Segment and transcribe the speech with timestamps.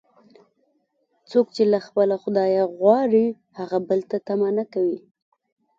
[1.29, 3.25] څوک یې چې له خپله خدایه غواړي،
[3.59, 4.99] هغه بل ته طمعه نه کوي.